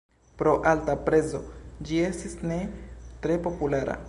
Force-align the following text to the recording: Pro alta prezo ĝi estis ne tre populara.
Pro 0.39 0.53
alta 0.71 0.95
prezo 1.09 1.43
ĝi 1.91 2.03
estis 2.09 2.37
ne 2.53 2.59
tre 3.27 3.41
populara. 3.49 3.99